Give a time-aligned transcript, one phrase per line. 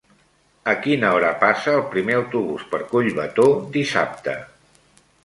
[0.71, 4.35] A quina hora passa el primer autobús per Collbató dissabte?